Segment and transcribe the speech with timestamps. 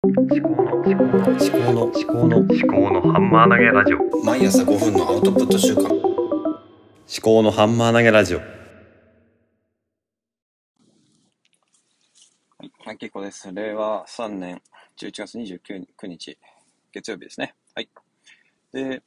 [0.00, 5.92] 思考の思考の思考の思考の思考のハンマー投げラジオ毎朝5分のアウトプット週間思
[7.20, 8.44] 考のハンマー投げラジオは
[12.62, 13.52] い、はい、結構です。
[13.52, 14.62] 令和3年
[15.00, 16.38] 11月29日、
[16.92, 17.56] 月曜日ですね。
[17.74, 17.88] はい。
[18.72, 19.02] で、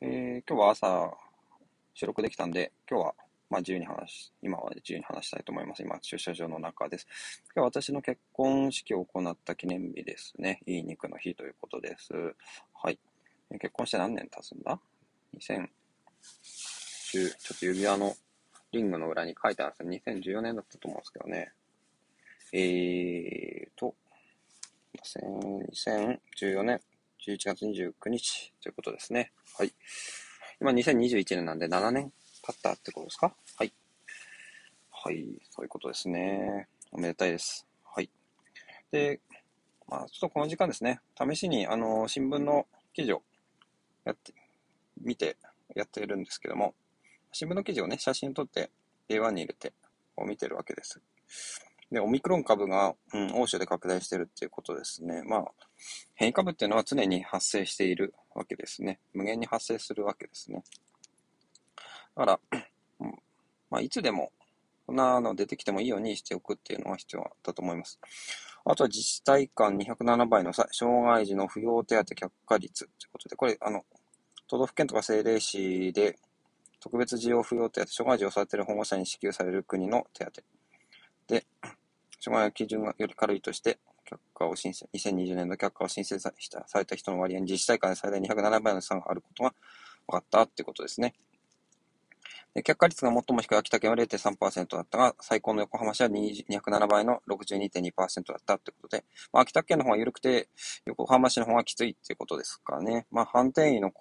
[0.00, 1.12] えー今日は朝
[1.94, 3.14] 収録できたんで、今日は
[3.50, 5.82] まあ自由に話し、今は自由に話したいと思います。
[5.82, 7.06] 今、駐車場の中です。
[7.54, 10.60] 今日私の結婚式を行った記念日ですね。
[10.66, 12.12] いい肉の日ということです。
[12.74, 12.98] はい。
[13.52, 14.78] 結婚して何年経つんだ
[15.38, 15.68] ?2010、
[17.10, 18.14] ちょっと指輪の
[18.72, 20.10] リングの裏に書いてあるんです。
[20.10, 21.52] 2014年だったと思うんですけどね。
[22.52, 23.94] えーと、
[25.02, 26.80] 2014年
[27.26, 29.32] 11月29日ということですね。
[29.56, 29.72] はい。
[30.60, 32.12] 今2021年なんで7年
[32.48, 33.34] 経ったってことですか？
[33.58, 33.74] はい。
[34.90, 36.66] はい、そういうことですね。
[36.90, 37.66] おめでたいです。
[37.84, 38.10] はい。
[38.90, 39.20] で、
[39.86, 43.22] まあ、ちょっとこの時間ですね、試しに、あの、新聞の記事を
[44.06, 44.32] やって、
[44.98, 45.36] 見て
[45.76, 46.74] やってるんですけども、
[47.32, 48.70] 新聞の記事をね、写真撮って
[49.10, 49.74] A1 に入れて、
[50.16, 51.02] こう見てるわけです。
[51.92, 55.22] で、オミクロン株が、うん、欧州で拡大してるっていうことですね。
[55.22, 55.44] まあ、
[56.14, 59.00] 変異株っていうのは常に発生しているわけですね。
[59.12, 60.64] 無限に発生するわけですね。
[62.18, 62.58] だから、
[63.70, 64.32] まあ、いつでも、
[64.86, 68.00] こんなの出てきてもいいようにしておくっていうのが必要だと思います。
[68.64, 73.84] あとは自治体間207倍のさ障害児の扶養手当却下率ということで、これ、あの、
[74.48, 76.18] 都道府県とか政令市で
[76.80, 80.42] 特別需要扶養手当、障害児を育てる保護者に支給される国の手当。
[81.28, 81.44] で、
[82.18, 83.78] 障害の基準がより軽いとして、
[84.10, 89.54] 却下を申請、2020年の却下を申請さしたされた人の割合に自治体間で最大207倍の差があることが
[90.08, 91.14] 分かったっていうことですね。
[92.54, 97.92] で却下率が最も低い秋田県は0.3%だったが、最高の横浜市は207倍の62.2%
[98.28, 100.48] だったってことで、まあ、秋田県の方が緩くて、
[100.86, 103.06] 横浜市の方がきついっていうことですかね。
[103.10, 103.92] まあ、判定医の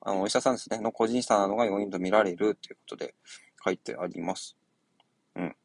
[0.00, 3.14] あのお医者さんですね、の個人差などが要因と見られるということで
[3.64, 4.56] 書いてあります。
[5.34, 5.56] うん。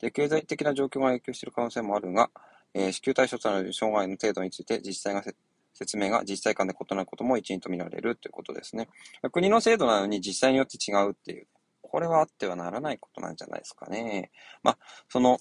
[0.00, 2.30] で、経済的な状況が影響している可能性もあるが、
[2.74, 5.34] えー支給対象となる障害の程度について自治体がせ
[5.74, 8.88] 説明が自治体間で異なることも一因と見られるということですね。
[9.32, 11.46] 国の制度なのに自治体によって違うっていう、
[11.82, 14.30] これはあってはならないことなんじゃないですかね。
[14.62, 14.78] まあ、
[15.08, 15.38] その、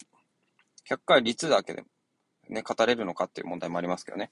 [0.90, 1.84] 100回率だけで、
[2.50, 4.32] ね、語れるのかっていう問題もありますけどね。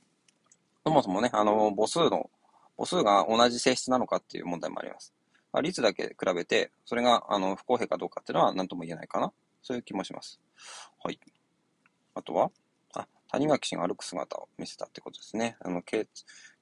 [0.86, 2.30] そもそもね、あの、母数の、
[2.78, 5.14] 母数が同じ性質なのかっていう問題もあります。
[5.52, 9.32] まあ、率だけ比べて、それが、あの、不公平かどうかっていうのは何とも言えないかな。
[9.62, 10.40] そういう気もします。
[11.04, 11.20] はい。
[12.16, 12.52] あとは、
[13.32, 15.56] 谷垣氏が歩く姿を見せたってことですね。
[15.62, 16.08] あの、頸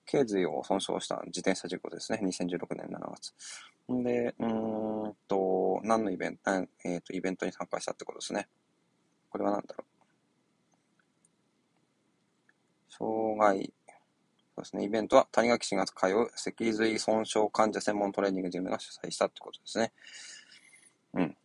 [0.05, 2.19] 頸髄を損傷した自転車事故ですね。
[2.23, 3.33] 2016年7月。
[3.93, 6.51] んで、うんと、何のイベント、
[6.85, 8.47] えっ、と、イベントに参加したってことですね。
[9.29, 9.97] これは何だろう。
[12.89, 13.73] 障害、
[14.55, 14.83] そうですね。
[14.83, 19.91] イベントは谷垣氏が通う脊髄損傷患者専門トレーニングジムが主催したってことですね。
[21.13, 21.37] うん。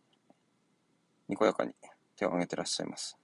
[1.27, 1.73] にこやかに
[2.15, 3.17] 手を挙げてらっしゃいます。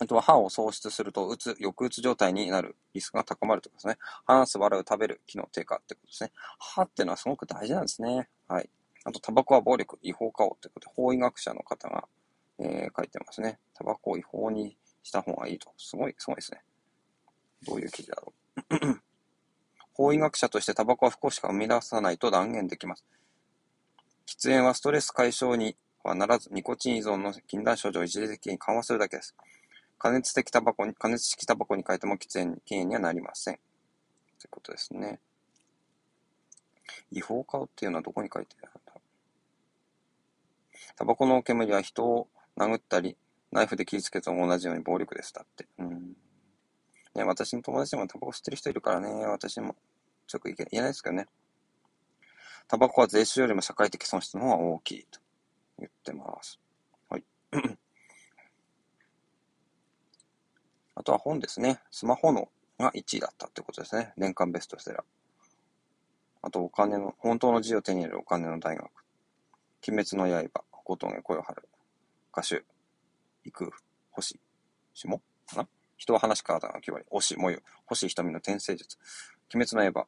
[0.00, 4.04] あとは歯を喪失すると、うつ、抑うつ状態になるリスクが高まるということですね。
[4.26, 6.32] 話す、笑う、食べる、機能低下ってことですね。
[6.58, 8.28] 歯っていうのはすごく大事なんですね。
[8.48, 8.68] はい。
[9.04, 12.08] あと、タバコは暴力、違法かをということで、法医学者の方が、
[12.58, 13.58] えー書いてますね。
[13.74, 15.72] タバコを違法にした方がいいと。
[15.76, 16.62] すごい、すごいですね。
[17.66, 18.32] どういう記事だろ
[18.70, 19.00] う。
[19.94, 23.04] 法医学者としてタバコは不幸しか生み出さないと断言できます。
[24.26, 29.34] 喫煙はストレス解消にはならず、ニコチン依存の禁断症状を一時的に緩和するだけです。
[29.98, 33.54] 加熱的タバコに、加熱式タバコに変えても喫煙、禁煙にはなりません。
[33.54, 33.62] とい
[34.46, 35.20] うことですね。
[37.10, 38.92] 違法化っていうのはどこに書いてあるんだ
[40.96, 43.16] タバコの煙は人を殴ったり、
[43.50, 45.32] ナイフで切りつけたのも同じように暴力です。
[45.32, 45.66] だって。
[45.78, 46.16] うん。
[47.14, 49.76] ね、私の友達でもタバコ吸ってる人いるからね、私も、
[50.26, 51.26] ちょっと言えないですけどね。
[52.66, 55.20] タバコは税収よりも社会的損失の方が大きいと
[55.78, 56.58] 言ってます。
[57.08, 57.24] はい。
[60.96, 61.80] あとは本ですね。
[61.90, 62.48] スマホの
[62.78, 64.12] が1位だったってことですね。
[64.16, 65.02] 年間ベストセラー。
[66.42, 68.84] あと、お金の、本当の字を手に入れるお金の大学。
[69.88, 71.68] 鬼滅の刃、小峠声を張る。
[72.36, 72.64] 歌手、
[73.44, 73.70] 幾、
[74.10, 74.38] 星、
[74.92, 75.20] 下？
[75.46, 75.68] かな？
[75.96, 78.98] 人は話し方が決まり、推し、もゆ、星瞳の転生術。
[79.54, 80.06] 鬼滅の刃、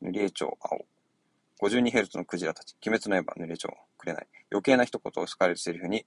[0.00, 0.86] 塗り絵帳、青。
[1.60, 2.76] 52Hz のクジラたち。
[2.86, 3.68] 鬼滅の刃、塗り絵帳、
[3.98, 4.26] くれない。
[4.50, 6.06] 余計な一言を好かれるセリフに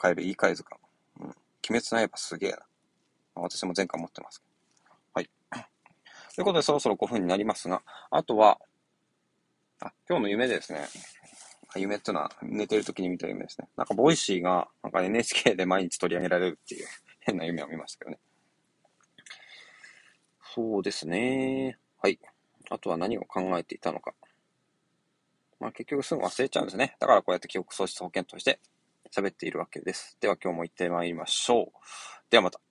[0.00, 0.80] 変える言い換え図鑑。
[1.20, 1.26] うん。
[1.26, 1.34] 鬼
[1.80, 2.58] 滅の刃すげえな。
[3.34, 4.42] 私も前回持ってます。
[5.12, 5.28] はい。
[6.34, 8.58] ということで、そろそろ5分になりますが、あとは、
[9.80, 10.86] あ、今日の夢ですね。
[11.76, 13.68] 夢っていうのは、寝てる時に見た夢ですね。
[13.76, 16.86] なんか、 Voicy が、なんか NHK で毎日取り上げられるっていう
[17.20, 18.18] 変な夢を見ましたけどね。
[20.54, 21.78] そうですね。
[22.00, 22.20] はい。
[22.70, 24.14] あとは何を考えていたのか。
[25.58, 26.96] まあ結局すぐ忘れちゃうんですね。
[27.00, 28.60] だからこうやって記憶喪失保険として
[29.10, 30.16] 喋っているわけです。
[30.20, 31.66] では今日も行ってまいりましょう。
[32.30, 32.63] ではまた。